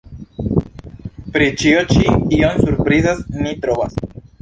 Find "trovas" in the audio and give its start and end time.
3.67-4.05